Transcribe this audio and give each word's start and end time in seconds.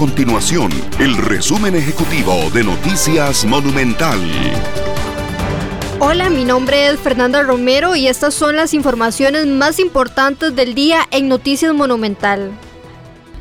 continuación 0.00 0.70
el 0.98 1.14
resumen 1.14 1.74
ejecutivo 1.74 2.32
de 2.54 2.64
Noticias 2.64 3.44
Monumental. 3.44 4.18
Hola, 5.98 6.30
mi 6.30 6.46
nombre 6.46 6.88
es 6.88 6.98
Fernanda 6.98 7.42
Romero 7.42 7.94
y 7.94 8.06
estas 8.06 8.32
son 8.32 8.56
las 8.56 8.72
informaciones 8.72 9.46
más 9.46 9.78
importantes 9.78 10.56
del 10.56 10.74
día 10.74 11.00
en 11.10 11.28
Noticias 11.28 11.74
Monumental. 11.74 12.50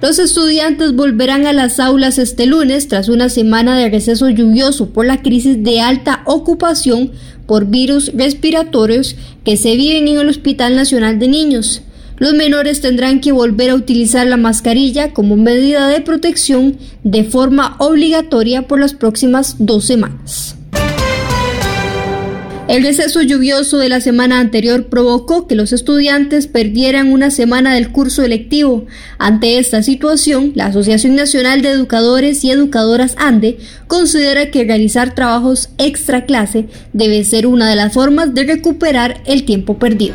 Los 0.00 0.20
estudiantes 0.20 0.94
volverán 0.94 1.44
a 1.46 1.52
las 1.52 1.80
aulas 1.80 2.18
este 2.18 2.46
lunes 2.46 2.86
tras 2.86 3.08
una 3.08 3.30
semana 3.30 3.76
de 3.76 3.90
receso 3.90 4.28
lluvioso 4.28 4.90
por 4.90 5.06
la 5.06 5.22
crisis 5.22 5.64
de 5.64 5.80
alta 5.80 6.22
ocupación 6.24 7.10
por 7.48 7.66
virus 7.66 8.12
respiratorios 8.14 9.16
que 9.44 9.56
se 9.56 9.74
viven 9.74 10.06
en 10.06 10.20
el 10.20 10.28
Hospital 10.28 10.76
Nacional 10.76 11.18
de 11.18 11.26
Niños. 11.26 11.82
Los 12.18 12.34
menores 12.34 12.80
tendrán 12.80 13.20
que 13.20 13.32
volver 13.32 13.70
a 13.70 13.74
utilizar 13.74 14.26
la 14.26 14.36
mascarilla 14.36 15.12
como 15.12 15.36
medida 15.36 15.88
de 15.88 16.00
protección 16.00 16.76
de 17.02 17.24
forma 17.24 17.76
obligatoria 17.78 18.68
por 18.68 18.78
las 18.78 18.94
próximas 18.94 19.56
dos 19.58 19.84
semanas. 19.84 20.56
El 22.66 22.82
receso 22.82 23.20
lluvioso 23.20 23.76
de 23.76 23.90
la 23.90 24.00
semana 24.00 24.40
anterior 24.40 24.86
provocó 24.86 25.46
que 25.46 25.54
los 25.54 25.74
estudiantes 25.74 26.46
perdieran 26.46 27.12
una 27.12 27.30
semana 27.30 27.74
del 27.74 27.92
curso 27.92 28.22
electivo. 28.22 28.86
Ante 29.18 29.58
esta 29.58 29.82
situación, 29.82 30.52
la 30.54 30.66
Asociación 30.66 31.14
Nacional 31.14 31.60
de 31.60 31.70
Educadores 31.70 32.42
y 32.42 32.50
Educadoras 32.50 33.16
ANDE 33.18 33.58
considera 33.86 34.50
que 34.50 34.64
realizar 34.64 35.14
trabajos 35.14 35.68
extra 35.76 36.24
clase 36.24 36.66
debe 36.94 37.22
ser 37.24 37.46
una 37.46 37.68
de 37.68 37.76
las 37.76 37.92
formas 37.92 38.32
de 38.32 38.44
recuperar 38.44 39.20
el 39.26 39.44
tiempo 39.44 39.78
perdido. 39.78 40.14